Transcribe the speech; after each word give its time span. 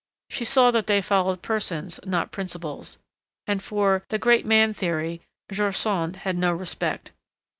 She 0.31 0.45
saw 0.45 0.71
that 0.71 0.87
they 0.87 0.99
followed 0.99 1.43
persons 1.43 1.99
not 2.03 2.31
principles, 2.31 2.97
and 3.45 3.61
for 3.61 4.03
'the 4.09 4.17
great 4.17 4.47
man 4.47 4.73
theory' 4.73 5.21
George 5.51 5.77
Sand 5.77 6.15
had 6.25 6.37
no 6.39 6.51
respect. 6.53 7.11